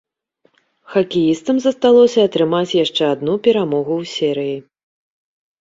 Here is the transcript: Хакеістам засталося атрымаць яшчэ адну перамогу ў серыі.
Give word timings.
Хакеістам 0.93 1.59
засталося 1.65 2.19
атрымаць 2.29 2.77
яшчэ 2.83 3.03
адну 3.17 3.37
перамогу 3.49 3.93
ў 4.05 4.15
серыі. 4.15 4.57